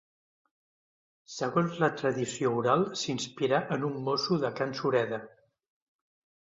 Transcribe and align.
Segons 1.33 1.75
la 1.83 1.89
tradició 1.99 2.55
oral, 2.63 2.87
s'inspirà 3.03 3.61
en 3.79 3.87
un 3.93 4.03
mosso 4.09 4.41
de 4.47 4.55
can 4.61 4.77
Sureda. 4.83 5.25